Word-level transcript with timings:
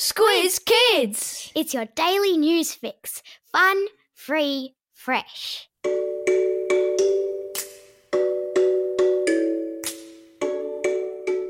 Squiz 0.00 0.58
Kids! 0.64 1.52
It's 1.54 1.74
your 1.74 1.84
daily 1.94 2.38
news 2.38 2.72
fix. 2.72 3.22
Fun, 3.52 3.84
free, 4.14 4.74
fresh. 4.94 5.68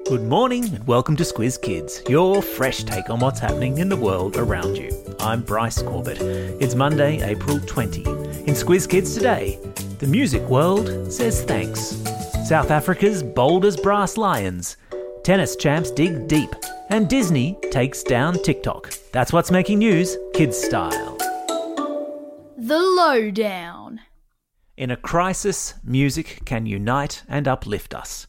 Good 0.04 0.24
morning 0.24 0.64
and 0.64 0.84
welcome 0.88 1.14
to 1.14 1.22
Squiz 1.22 1.62
Kids, 1.62 2.02
your 2.08 2.42
fresh 2.42 2.82
take 2.82 3.08
on 3.08 3.20
what's 3.20 3.38
happening 3.38 3.78
in 3.78 3.88
the 3.88 3.96
world 3.96 4.36
around 4.36 4.76
you. 4.76 4.90
I'm 5.20 5.42
Bryce 5.42 5.80
Corbett. 5.80 6.20
It's 6.20 6.74
Monday, 6.74 7.22
April 7.22 7.60
20. 7.60 8.02
In 8.02 8.54
Squiz 8.56 8.88
Kids 8.88 9.14
today, 9.14 9.60
the 10.00 10.08
music 10.08 10.42
world 10.48 11.12
says 11.12 11.44
thanks. 11.44 11.96
South 12.48 12.72
Africa's 12.72 13.22
bold 13.22 13.64
as 13.64 13.76
brass 13.76 14.16
lions. 14.16 14.76
Tennis 15.22 15.54
champs 15.54 15.92
dig 15.92 16.26
deep. 16.26 16.52
And 16.90 17.08
Disney 17.08 17.56
takes 17.70 18.02
down 18.02 18.34
TikTok. 18.42 18.92
That's 19.12 19.32
what's 19.32 19.52
making 19.52 19.78
news, 19.78 20.18
kids 20.34 20.60
style. 20.60 21.16
The 22.58 22.80
Lowdown. 22.80 24.00
In 24.76 24.90
a 24.90 24.96
crisis, 24.96 25.74
music 25.84 26.40
can 26.44 26.66
unite 26.66 27.22
and 27.28 27.46
uplift 27.46 27.94
us. 27.94 28.26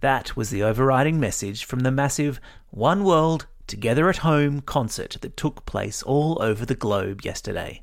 That 0.00 0.36
was 0.36 0.50
the 0.50 0.62
overriding 0.62 1.18
message 1.18 1.64
from 1.64 1.80
the 1.80 1.90
massive 1.90 2.38
One 2.68 3.02
World, 3.02 3.46
Together 3.66 4.10
at 4.10 4.18
Home 4.18 4.60
concert 4.60 5.16
that 5.22 5.38
took 5.38 5.64
place 5.64 6.02
all 6.02 6.36
over 6.42 6.66
the 6.66 6.74
globe 6.74 7.24
yesterday. 7.24 7.82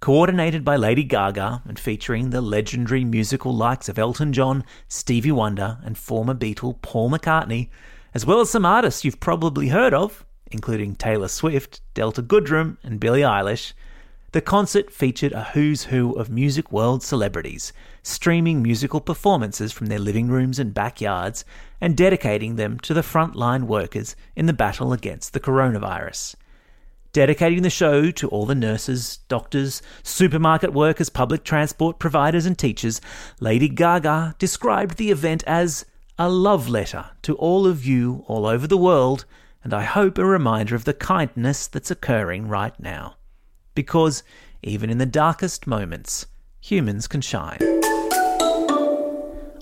Coordinated 0.00 0.64
by 0.64 0.74
Lady 0.74 1.04
Gaga 1.04 1.62
and 1.64 1.78
featuring 1.78 2.30
the 2.30 2.40
legendary 2.40 3.04
musical 3.04 3.54
likes 3.54 3.88
of 3.88 4.00
Elton 4.00 4.32
John, 4.32 4.64
Stevie 4.88 5.30
Wonder, 5.30 5.78
and 5.84 5.96
former 5.96 6.34
Beatle 6.34 6.82
Paul 6.82 7.10
McCartney, 7.10 7.68
as 8.14 8.26
well 8.26 8.40
as 8.40 8.50
some 8.50 8.66
artists 8.66 9.04
you've 9.04 9.20
probably 9.20 9.68
heard 9.68 9.94
of, 9.94 10.24
including 10.50 10.94
Taylor 10.94 11.28
Swift, 11.28 11.80
Delta 11.94 12.22
Goodrem, 12.22 12.76
and 12.82 12.98
Billie 12.98 13.20
Eilish, 13.20 13.72
the 14.32 14.40
concert 14.40 14.92
featured 14.92 15.32
a 15.32 15.44
who's 15.54 15.84
who 15.84 16.12
of 16.12 16.30
music 16.30 16.70
world 16.70 17.02
celebrities, 17.02 17.72
streaming 18.02 18.62
musical 18.62 19.00
performances 19.00 19.72
from 19.72 19.86
their 19.86 19.98
living 19.98 20.28
rooms 20.28 20.60
and 20.60 20.72
backyards 20.72 21.44
and 21.80 21.96
dedicating 21.96 22.54
them 22.54 22.78
to 22.80 22.94
the 22.94 23.00
frontline 23.00 23.64
workers 23.64 24.14
in 24.36 24.46
the 24.46 24.52
battle 24.52 24.92
against 24.92 25.32
the 25.32 25.40
coronavirus. 25.40 26.36
Dedicating 27.12 27.62
the 27.62 27.70
show 27.70 28.12
to 28.12 28.28
all 28.28 28.46
the 28.46 28.54
nurses, 28.54 29.18
doctors, 29.26 29.82
supermarket 30.04 30.72
workers, 30.72 31.08
public 31.08 31.42
transport 31.42 31.98
providers, 31.98 32.46
and 32.46 32.56
teachers, 32.56 33.00
Lady 33.40 33.68
Gaga 33.68 34.36
described 34.38 34.96
the 34.96 35.10
event 35.10 35.42
as 35.44 35.84
a 36.22 36.28
love 36.28 36.68
letter 36.68 37.06
to 37.22 37.34
all 37.36 37.66
of 37.66 37.86
you 37.86 38.22
all 38.28 38.44
over 38.44 38.66
the 38.66 38.76
world, 38.76 39.24
and 39.64 39.72
I 39.72 39.84
hope 39.84 40.18
a 40.18 40.24
reminder 40.26 40.74
of 40.74 40.84
the 40.84 40.92
kindness 40.92 41.66
that's 41.66 41.90
occurring 41.90 42.46
right 42.46 42.78
now 42.78 43.16
because 43.74 44.22
even 44.62 44.90
in 44.90 44.98
the 44.98 45.06
darkest 45.06 45.66
moments, 45.66 46.26
humans 46.60 47.08
can 47.08 47.22
shine. 47.22 47.56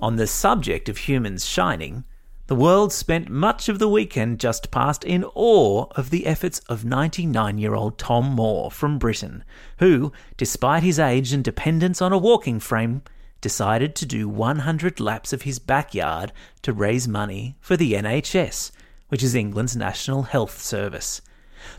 On 0.02 0.16
the 0.16 0.26
subject 0.26 0.88
of 0.88 0.98
humans 0.98 1.46
shining, 1.46 2.02
the 2.48 2.56
world 2.56 2.92
spent 2.92 3.30
much 3.30 3.68
of 3.68 3.78
the 3.78 3.88
weekend 3.88 4.40
just 4.40 4.72
past 4.72 5.04
in 5.04 5.22
awe 5.36 5.86
of 5.92 6.10
the 6.10 6.26
efforts 6.26 6.58
of 6.68 6.84
99 6.84 7.58
year 7.58 7.76
old 7.76 7.98
Tom 7.98 8.30
Moore 8.30 8.72
from 8.72 8.98
Britain, 8.98 9.44
who, 9.78 10.12
despite 10.36 10.82
his 10.82 10.98
age 10.98 11.32
and 11.32 11.44
dependence 11.44 12.02
on 12.02 12.12
a 12.12 12.18
walking 12.18 12.58
frame, 12.58 13.02
decided 13.40 13.94
to 13.94 14.06
do 14.06 14.28
100 14.28 15.00
laps 15.00 15.32
of 15.32 15.42
his 15.42 15.58
backyard 15.58 16.32
to 16.62 16.72
raise 16.72 17.06
money 17.06 17.56
for 17.60 17.76
the 17.76 17.92
NHS, 17.92 18.70
which 19.08 19.22
is 19.22 19.34
England's 19.34 19.76
National 19.76 20.24
Health 20.24 20.60
Service. 20.60 21.20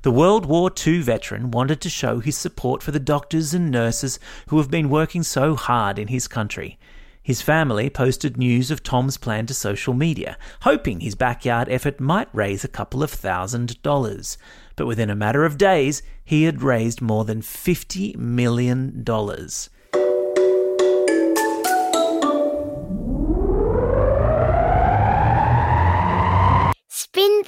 The 0.01 0.11
World 0.11 0.45
War 0.45 0.71
II 0.85 1.01
veteran 1.01 1.51
wanted 1.51 1.81
to 1.81 1.89
show 1.89 2.19
his 2.19 2.37
support 2.37 2.83
for 2.83 2.91
the 2.91 2.99
doctors 2.99 3.53
and 3.53 3.71
nurses 3.71 4.19
who 4.47 4.57
have 4.57 4.69
been 4.69 4.89
working 4.89 5.23
so 5.23 5.55
hard 5.55 5.97
in 5.97 6.09
his 6.09 6.27
country. 6.27 6.77
His 7.21 7.41
family 7.41 7.89
posted 7.89 8.37
news 8.37 8.71
of 8.71 8.81
Tom's 8.81 9.17
plan 9.17 9.45
to 9.47 9.53
social 9.53 9.93
media, 9.93 10.37
hoping 10.61 10.99
his 10.99 11.15
backyard 11.15 11.69
effort 11.69 11.99
might 11.99 12.27
raise 12.33 12.63
a 12.63 12.69
couple 12.69 13.03
of 13.03 13.11
thousand 13.11 13.81
dollars. 13.83 14.37
But 14.75 14.87
within 14.87 15.09
a 15.09 15.15
matter 15.15 15.45
of 15.45 15.57
days, 15.57 16.01
he 16.23 16.43
had 16.43 16.61
raised 16.61 17.01
more 17.01 17.25
than 17.25 17.41
$50 17.41 18.15
million. 18.15 19.03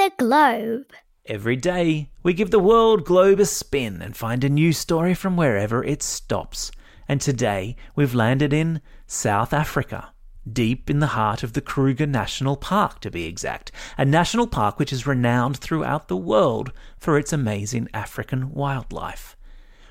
The 0.01 0.11
globe. 0.17 0.93
Every 1.27 1.55
day, 1.55 2.09
we 2.23 2.33
give 2.33 2.49
the 2.49 2.57
world 2.57 3.05
globe 3.05 3.39
a 3.39 3.45
spin 3.45 4.01
and 4.01 4.17
find 4.17 4.43
a 4.43 4.49
new 4.49 4.73
story 4.73 5.13
from 5.13 5.37
wherever 5.37 5.83
it 5.83 6.01
stops. 6.01 6.71
And 7.07 7.21
today, 7.21 7.75
we've 7.95 8.15
landed 8.15 8.51
in 8.51 8.81
South 9.05 9.53
Africa, 9.53 10.11
deep 10.51 10.89
in 10.89 11.01
the 11.01 11.13
heart 11.13 11.43
of 11.43 11.53
the 11.53 11.61
Kruger 11.61 12.07
National 12.07 12.57
Park, 12.57 12.99
to 13.01 13.11
be 13.11 13.25
exact, 13.25 13.71
a 13.95 14.03
national 14.03 14.47
park 14.47 14.79
which 14.79 14.91
is 14.91 15.05
renowned 15.05 15.57
throughout 15.57 16.07
the 16.07 16.17
world 16.17 16.71
for 16.97 17.19
its 17.19 17.31
amazing 17.31 17.87
African 17.93 18.53
wildlife. 18.55 19.37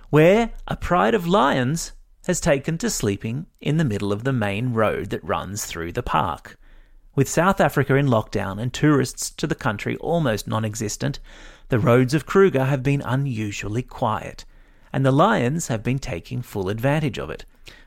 Where 0.08 0.50
a 0.66 0.76
pride 0.76 1.14
of 1.14 1.28
lions 1.28 1.92
has 2.26 2.40
taken 2.40 2.78
to 2.78 2.90
sleeping 2.90 3.46
in 3.60 3.76
the 3.76 3.84
middle 3.84 4.12
of 4.12 4.24
the 4.24 4.32
main 4.32 4.72
road 4.72 5.10
that 5.10 5.22
runs 5.22 5.66
through 5.66 5.92
the 5.92 6.02
park. 6.02 6.58
With 7.16 7.28
South 7.28 7.60
Africa 7.60 7.96
in 7.96 8.06
lockdown 8.06 8.62
and 8.62 8.72
tourists 8.72 9.30
to 9.30 9.48
the 9.48 9.56
country 9.56 9.96
almost 9.96 10.46
non 10.46 10.64
existent, 10.64 11.18
the 11.68 11.80
roads 11.80 12.14
of 12.14 12.24
Kruger 12.24 12.66
have 12.66 12.84
been 12.84 13.02
unusually 13.02 13.82
quiet, 13.82 14.44
and 14.92 15.04
the 15.04 15.10
lions 15.10 15.66
have 15.66 15.82
been 15.82 15.98
taking 15.98 16.40
full 16.40 16.68
advantage 16.68 17.18
of 17.18 17.28
it. 17.28 17.44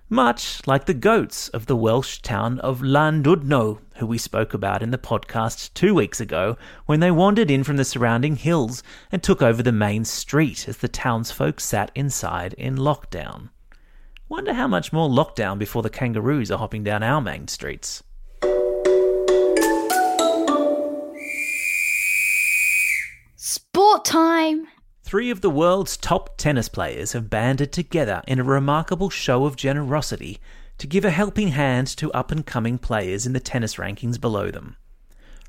Much 0.09 0.59
like 0.67 0.87
the 0.87 0.93
goats 0.93 1.47
of 1.47 1.67
the 1.67 1.75
Welsh 1.77 2.19
town 2.19 2.59
of 2.59 2.81
Llandudno, 2.81 3.79
who 3.95 4.05
we 4.05 4.17
spoke 4.17 4.53
about 4.53 4.83
in 4.83 4.91
the 4.91 4.97
podcast 4.97 5.73
two 5.73 5.95
weeks 5.95 6.19
ago, 6.19 6.57
when 6.85 6.99
they 6.99 7.09
wandered 7.09 7.49
in 7.49 7.63
from 7.63 7.77
the 7.77 7.85
surrounding 7.85 8.35
hills 8.35 8.83
and 9.09 9.23
took 9.23 9.41
over 9.41 9.63
the 9.63 9.71
main 9.71 10.03
street 10.03 10.67
as 10.67 10.79
the 10.79 10.89
townsfolk 10.89 11.61
sat 11.61 11.91
inside 11.95 12.53
in 12.55 12.75
lockdown. 12.75 13.51
Wonder 14.27 14.53
how 14.53 14.67
much 14.67 14.91
more 14.91 15.07
lockdown 15.07 15.57
before 15.57 15.81
the 15.81 15.89
kangaroos 15.89 16.51
are 16.51 16.59
hopping 16.59 16.83
down 16.83 17.03
our 17.03 17.21
main 17.21 17.47
streets. 17.47 18.03
Sport 23.45 24.05
time! 24.05 24.69
Three 25.03 25.29
of 25.29 25.41
the 25.41 25.49
world's 25.49 25.97
top 25.97 26.37
tennis 26.37 26.69
players 26.69 27.11
have 27.11 27.29
banded 27.29 27.73
together 27.73 28.21
in 28.25 28.39
a 28.39 28.43
remarkable 28.43 29.09
show 29.09 29.43
of 29.43 29.57
generosity 29.57 30.39
to 30.77 30.87
give 30.87 31.03
a 31.03 31.09
helping 31.09 31.49
hand 31.49 31.87
to 31.97 32.09
up 32.13 32.31
and 32.31 32.45
coming 32.45 32.77
players 32.77 33.25
in 33.25 33.33
the 33.33 33.41
tennis 33.41 33.75
rankings 33.75 34.17
below 34.17 34.49
them. 34.49 34.77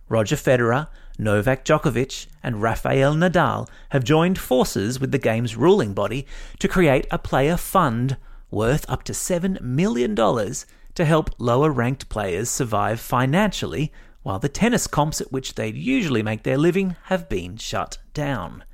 Roger 0.08 0.34
Federer, 0.34 0.88
Novak 1.20 1.64
Djokovic, 1.64 2.26
and 2.42 2.60
Rafael 2.60 3.14
Nadal 3.14 3.68
have 3.90 4.02
joined 4.02 4.40
forces 4.40 4.98
with 4.98 5.12
the 5.12 5.16
game's 5.18 5.54
ruling 5.54 5.94
body 5.94 6.26
to 6.58 6.66
create 6.66 7.06
a 7.12 7.18
player 7.18 7.56
fund 7.56 8.16
worth 8.50 8.84
up 8.90 9.04
to 9.04 9.12
$7 9.12 9.60
million 9.60 10.16
to 10.16 11.04
help 11.04 11.30
lower 11.38 11.70
ranked 11.70 12.08
players 12.08 12.50
survive 12.50 12.98
financially 12.98 13.92
while 14.24 14.40
the 14.40 14.48
tennis 14.48 14.88
comps 14.88 15.20
at 15.20 15.30
which 15.30 15.54
they'd 15.54 15.76
usually 15.76 16.22
make 16.22 16.42
their 16.42 16.58
living 16.58 16.96
have 17.04 17.28
been 17.28 17.56
shut 17.56 17.98
down. 18.12 18.64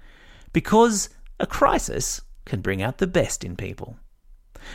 Because 0.53 1.11
a 1.39 1.47
crisis 1.47 2.23
can 2.47 2.63
bring 2.63 2.81
out 2.81 2.99
the 2.99 3.07
best 3.07 3.45
in 3.45 3.57
people. 3.57 3.97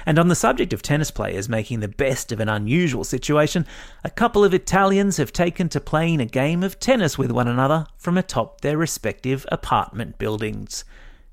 And 0.05 0.19
on 0.19 0.27
the 0.27 0.35
subject 0.35 0.73
of 0.73 0.81
tennis 0.81 1.11
players 1.11 1.47
making 1.47 1.79
the 1.79 1.87
best 1.87 2.31
of 2.31 2.39
an 2.39 2.49
unusual 2.49 3.03
situation, 3.03 3.65
a 4.03 4.09
couple 4.09 4.43
of 4.43 4.53
Italians 4.53 5.17
have 5.17 5.31
taken 5.31 5.69
to 5.69 5.79
playing 5.79 6.19
a 6.19 6.25
game 6.25 6.61
of 6.63 6.79
tennis 6.79 7.17
with 7.17 7.31
one 7.31 7.47
another 7.47 7.87
from 7.97 8.17
atop 8.17 8.61
their 8.61 8.77
respective 8.77 9.45
apartment 9.51 10.17
buildings. 10.17 10.83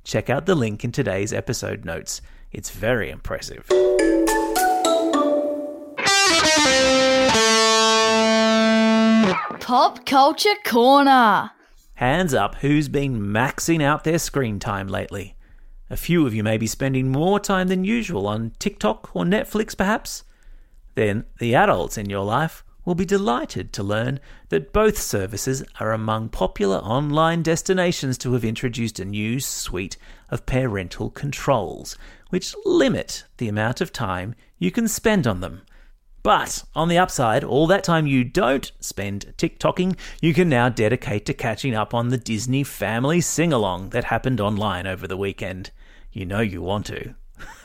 Check 0.04 0.30
out 0.30 0.46
the 0.46 0.54
link 0.54 0.84
in 0.84 0.92
today's 0.92 1.32
episode 1.32 1.84
notes. 1.84 2.20
It's 2.52 2.70
very 2.70 3.10
impressive. 3.10 3.66
Pop 9.60 10.04
Culture 10.04 10.54
Corner. 10.64 11.50
Hands 11.94 12.34
up 12.34 12.56
who's 12.56 12.88
been 12.88 13.20
maxing 13.20 13.82
out 13.82 14.04
their 14.04 14.18
screen 14.18 14.58
time 14.58 14.88
lately. 14.88 15.36
A 15.88 15.96
few 15.96 16.26
of 16.26 16.34
you 16.34 16.42
may 16.42 16.58
be 16.58 16.66
spending 16.66 17.10
more 17.10 17.40
time 17.40 17.68
than 17.68 17.84
usual 17.84 18.26
on 18.26 18.52
TikTok 18.58 19.14
or 19.14 19.24
Netflix, 19.24 19.76
perhaps. 19.76 20.24
Then 20.94 21.24
the 21.38 21.54
adults 21.54 21.96
in 21.96 22.10
your 22.10 22.24
life 22.24 22.64
will 22.84 22.94
be 22.94 23.04
delighted 23.04 23.72
to 23.72 23.82
learn 23.82 24.20
that 24.48 24.72
both 24.72 24.98
services 24.98 25.64
are 25.78 25.92
among 25.92 26.28
popular 26.28 26.78
online 26.78 27.42
destinations 27.42 28.18
to 28.18 28.32
have 28.32 28.44
introduced 28.44 28.98
a 28.98 29.04
new 29.04 29.38
suite 29.40 29.96
of 30.30 30.46
parental 30.46 31.08
controls, 31.08 31.96
which 32.30 32.54
limit 32.64 33.24
the 33.38 33.48
amount 33.48 33.80
of 33.80 33.92
time 33.92 34.34
you 34.58 34.70
can 34.70 34.88
spend 34.88 35.26
on 35.26 35.40
them 35.40 35.62
But 36.22 36.62
on 36.74 36.88
the 36.88 36.98
upside, 36.98 37.42
all 37.42 37.66
that 37.66 37.82
time 37.82 38.06
you 38.06 38.22
don't 38.22 38.70
spend 38.78 39.34
TikToking, 39.38 39.96
you 40.20 40.32
can 40.32 40.48
now 40.48 40.68
dedicate 40.68 41.26
to 41.26 41.34
catching 41.34 41.74
up 41.74 41.92
on 41.92 42.08
the 42.08 42.18
Disney 42.18 42.62
family 42.62 43.20
sing 43.20 43.52
along 43.52 43.90
that 43.90 44.04
happened 44.04 44.40
online 44.40 44.86
over 44.86 45.08
the 45.08 45.16
weekend. 45.16 45.72
You 46.12 46.24
know 46.26 46.40
you 46.40 46.62
want 46.62 46.86
to. 46.86 47.14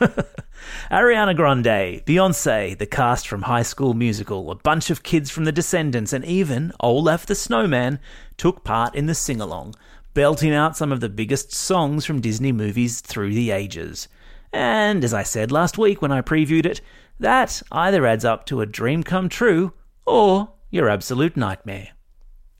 Ariana 0.90 1.36
Grande, 1.36 2.04
Beyonce, 2.04 2.76
the 2.76 2.86
cast 2.86 3.28
from 3.28 3.42
High 3.42 3.62
School 3.62 3.94
Musical, 3.94 4.50
a 4.50 4.56
bunch 4.56 4.90
of 4.90 5.04
kids 5.04 5.30
from 5.30 5.44
The 5.44 5.52
Descendants, 5.52 6.12
and 6.12 6.24
even 6.24 6.72
Olaf 6.80 7.26
the 7.26 7.36
Snowman 7.36 8.00
took 8.36 8.64
part 8.64 8.92
in 8.96 9.06
the 9.06 9.14
sing 9.14 9.40
along, 9.40 9.76
belting 10.14 10.52
out 10.52 10.76
some 10.76 10.90
of 10.90 10.98
the 10.98 11.08
biggest 11.08 11.52
songs 11.52 12.04
from 12.04 12.20
Disney 12.20 12.50
movies 12.50 13.00
through 13.00 13.34
the 13.34 13.52
ages. 13.52 14.08
And 14.52 15.04
as 15.04 15.14
I 15.14 15.22
said 15.22 15.52
last 15.52 15.78
week 15.78 16.02
when 16.02 16.10
I 16.10 16.22
previewed 16.22 16.66
it, 16.66 16.80
that 17.18 17.62
either 17.72 18.06
adds 18.06 18.24
up 18.24 18.46
to 18.46 18.60
a 18.60 18.66
dream 18.66 19.02
come 19.02 19.28
true 19.28 19.72
or 20.06 20.52
your 20.70 20.88
absolute 20.88 21.36
nightmare. 21.36 21.90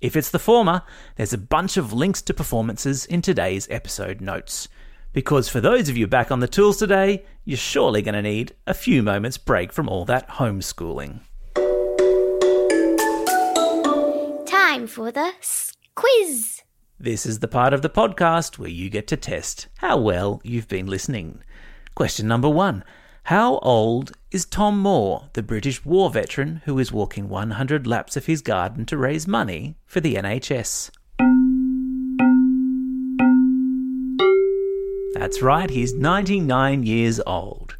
If 0.00 0.16
it's 0.16 0.30
the 0.30 0.38
former, 0.38 0.82
there's 1.16 1.32
a 1.32 1.38
bunch 1.38 1.76
of 1.76 1.92
links 1.92 2.22
to 2.22 2.34
performances 2.34 3.04
in 3.06 3.20
today's 3.20 3.66
episode 3.70 4.20
notes. 4.20 4.68
Because 5.12 5.48
for 5.48 5.60
those 5.60 5.88
of 5.88 5.96
you 5.96 6.06
back 6.06 6.30
on 6.30 6.40
the 6.40 6.46
tools 6.46 6.76
today, 6.76 7.24
you're 7.44 7.56
surely 7.56 8.02
going 8.02 8.14
to 8.14 8.22
need 8.22 8.54
a 8.66 8.74
few 8.74 9.02
moments 9.02 9.38
break 9.38 9.72
from 9.72 9.88
all 9.88 10.04
that 10.04 10.28
homeschooling. 10.28 11.20
Time 14.46 14.86
for 14.86 15.10
the 15.10 15.32
quiz. 15.94 16.62
This 17.00 17.26
is 17.26 17.38
the 17.38 17.48
part 17.48 17.72
of 17.72 17.82
the 17.82 17.90
podcast 17.90 18.58
where 18.58 18.68
you 18.68 18.90
get 18.90 19.06
to 19.08 19.16
test 19.16 19.68
how 19.78 19.98
well 19.98 20.40
you've 20.44 20.68
been 20.68 20.86
listening. 20.86 21.42
Question 21.94 22.28
number 22.28 22.48
one 22.48 22.84
How 23.28 23.58
old 23.58 24.12
is 24.30 24.46
Tom 24.46 24.78
Moore, 24.78 25.28
the 25.34 25.42
British 25.42 25.84
war 25.84 26.08
veteran 26.08 26.62
who 26.64 26.78
is 26.78 26.90
walking 26.90 27.28
100 27.28 27.86
laps 27.86 28.16
of 28.16 28.24
his 28.24 28.40
garden 28.40 28.86
to 28.86 28.96
raise 28.96 29.28
money 29.28 29.76
for 29.84 30.00
the 30.00 30.14
NHS? 30.14 30.90
That's 35.12 35.42
right, 35.42 35.68
he's 35.68 35.92
99 35.92 36.84
years 36.84 37.20
old. 37.26 37.76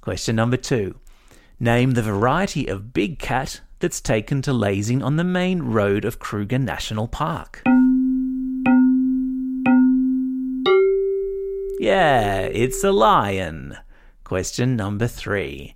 Question 0.00 0.36
number 0.36 0.56
two. 0.56 0.94
Name 1.58 1.94
the 1.94 2.00
variety 2.00 2.68
of 2.68 2.92
big 2.92 3.18
cat 3.18 3.62
that's 3.80 4.00
taken 4.00 4.42
to 4.42 4.52
lazing 4.52 5.02
on 5.02 5.16
the 5.16 5.24
main 5.24 5.62
road 5.62 6.04
of 6.04 6.20
Kruger 6.20 6.60
National 6.60 7.08
Park. 7.08 7.64
Yeah, 11.80 12.42
it's 12.42 12.84
a 12.84 12.92
lion. 12.92 13.76
Question 14.24 14.74
number 14.74 15.06
three. 15.06 15.74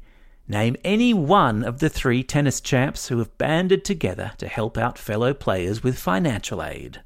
Name 0.48 0.76
any 0.82 1.12
one 1.12 1.62
of 1.62 1.80
the 1.80 1.90
three 1.90 2.22
tennis 2.22 2.62
champs 2.62 3.08
who 3.08 3.18
have 3.18 3.36
banded 3.36 3.84
together 3.84 4.32
to 4.38 4.48
help 4.48 4.78
out 4.78 4.96
fellow 4.96 5.34
players 5.34 5.82
with 5.82 5.98
financial 5.98 6.62
aid. 6.62 7.02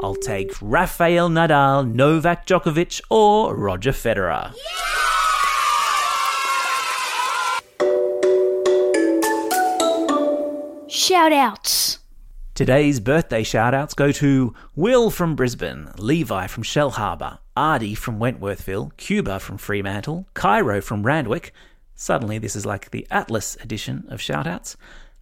I'll 0.00 0.16
take 0.16 0.52
Rafael 0.60 1.28
Nadal, 1.28 1.92
Novak 1.92 2.46
Djokovic, 2.46 3.00
or 3.10 3.54
Roger 3.54 3.92
Federer. 3.92 4.52
Shout 10.88 11.32
outs. 11.32 11.97
Today's 12.58 12.98
birthday 12.98 13.44
shoutouts 13.44 13.94
go 13.94 14.10
to 14.10 14.52
Will 14.74 15.10
from 15.10 15.36
Brisbane, 15.36 15.92
Levi 15.96 16.48
from 16.48 16.64
Shellharbour, 16.64 17.38
Ardy 17.56 17.94
from 17.94 18.18
Wentworthville, 18.18 18.96
Cuba 18.96 19.38
from 19.38 19.58
Fremantle, 19.58 20.26
Cairo 20.34 20.80
from 20.80 21.04
Randwick. 21.04 21.52
Suddenly, 21.94 22.38
this 22.38 22.56
is 22.56 22.66
like 22.66 22.90
the 22.90 23.06
Atlas 23.12 23.56
edition 23.62 24.06
of 24.08 24.18
shoutouts. 24.18 24.74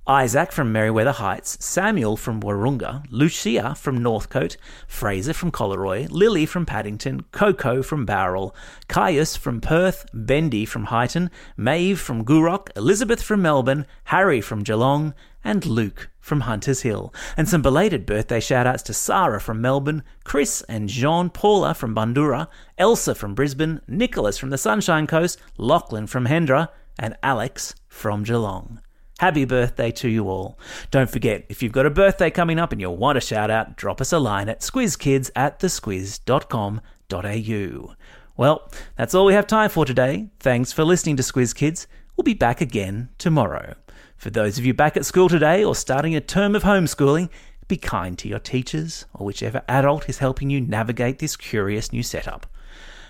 Isaac 0.06 0.50
from 0.50 0.72
Merewether 0.72 1.12
Heights, 1.12 1.62
Samuel 1.62 2.16
from 2.16 2.40
Wahroonga, 2.40 3.04
Lucia 3.10 3.74
from 3.74 3.98
Northcote, 3.98 4.56
Fraser 4.86 5.34
from 5.34 5.50
Collaroy, 5.50 6.08
Lily 6.08 6.46
from 6.46 6.64
Paddington, 6.64 7.24
Coco 7.32 7.82
from 7.82 8.06
Bowral, 8.06 8.54
Caius 8.88 9.36
from 9.36 9.60
Perth, 9.60 10.06
Bendy 10.14 10.64
from 10.64 10.86
Highton, 10.86 11.28
Maeve 11.56 12.00
from 12.00 12.24
Gourock, 12.24 12.70
Elizabeth 12.76 13.20
from 13.20 13.42
Melbourne, 13.42 13.84
Harry 14.04 14.40
from 14.40 14.62
Geelong, 14.62 15.12
and 15.46 15.64
Luke 15.64 16.10
from 16.18 16.40
Hunters 16.40 16.82
Hill. 16.82 17.14
And 17.36 17.48
some 17.48 17.62
belated 17.62 18.04
birthday 18.04 18.40
shoutouts 18.40 18.82
to 18.84 18.92
Sarah 18.92 19.40
from 19.40 19.60
Melbourne, 19.60 20.02
Chris 20.24 20.62
and 20.68 20.88
Jean 20.88 21.30
Paula 21.30 21.72
from 21.72 21.94
Bundoora, 21.94 22.48
Elsa 22.76 23.14
from 23.14 23.36
Brisbane, 23.36 23.80
Nicholas 23.86 24.36
from 24.36 24.50
the 24.50 24.58
Sunshine 24.58 25.06
Coast, 25.06 25.38
Lachlan 25.56 26.08
from 26.08 26.26
Hendra, 26.26 26.70
and 26.98 27.16
Alex 27.22 27.76
from 27.86 28.24
Geelong. 28.24 28.80
Happy 29.20 29.44
birthday 29.44 29.92
to 29.92 30.08
you 30.08 30.28
all. 30.28 30.58
Don't 30.90 31.08
forget, 31.08 31.46
if 31.48 31.62
you've 31.62 31.70
got 31.70 31.86
a 31.86 31.90
birthday 31.90 32.28
coming 32.28 32.58
up 32.58 32.72
and 32.72 32.80
you 32.80 32.90
want 32.90 33.16
a 33.16 33.20
shout 33.20 33.50
out, 33.50 33.76
drop 33.76 34.00
us 34.00 34.12
a 34.12 34.18
line 34.18 34.48
at 34.48 34.58
squizkids 34.60 35.30
at 35.36 35.60
thesquiz.com.au. 35.60 37.94
Well, 38.36 38.68
that's 38.96 39.14
all 39.14 39.26
we 39.26 39.34
have 39.34 39.46
time 39.46 39.70
for 39.70 39.84
today. 39.86 40.30
Thanks 40.40 40.72
for 40.72 40.82
listening 40.84 41.14
to 41.16 41.22
Squiz 41.22 41.54
Kids. 41.54 41.86
We'll 42.16 42.24
be 42.24 42.34
back 42.34 42.60
again 42.60 43.10
tomorrow. 43.16 43.76
For 44.16 44.30
those 44.30 44.58
of 44.58 44.64
you 44.64 44.72
back 44.72 44.96
at 44.96 45.04
school 45.04 45.28
today 45.28 45.62
or 45.62 45.74
starting 45.74 46.16
a 46.16 46.20
term 46.20 46.54
of 46.54 46.62
homeschooling, 46.62 47.28
be 47.68 47.76
kind 47.76 48.16
to 48.18 48.28
your 48.28 48.38
teachers 48.38 49.04
or 49.12 49.26
whichever 49.26 49.62
adult 49.68 50.08
is 50.08 50.18
helping 50.18 50.50
you 50.50 50.60
navigate 50.60 51.18
this 51.18 51.36
curious 51.36 51.92
new 51.92 52.02
setup. 52.02 52.46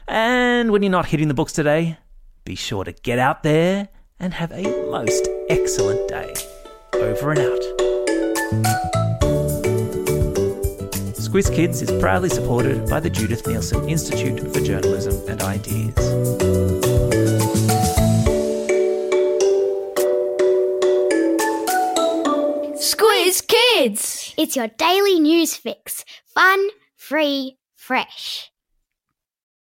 And 0.09 0.73
when 0.73 0.83
you're 0.83 0.91
not 0.91 1.07
hitting 1.07 1.29
the 1.29 1.35
books 1.35 1.53
today, 1.53 1.99
be 2.45 2.55
sure 2.55 2.85
to 2.85 2.93
get 2.93 3.19
out 3.19 3.43
there 3.43 3.89
and 4.19 4.35
have 4.35 4.51
a 4.53 4.63
most 4.91 5.29
excellent 5.49 6.09
day. 6.09 6.35
Over 6.95 7.33
and 7.33 7.41
out. 7.41 7.63
Squiz 11.15 11.55
Kids 11.55 11.83
is 11.83 12.01
proudly 12.01 12.31
supported 12.31 12.89
by 12.89 13.01
the 13.01 13.11
Judith 13.11 13.45
Neilson 13.45 13.91
Institute 13.91 14.41
for 14.55 14.61
Journalism 14.61 15.23
and 15.29 15.43
Ideas. 15.43 16.86
Squiz 23.27 23.43
Kids. 23.49 24.35
It's 24.39 24.55
your 24.55 24.69
daily 24.69 25.19
news 25.19 25.57
fix. 25.57 26.05
Fun, 26.27 26.69
free, 26.97 27.57
fresh. 27.75 28.53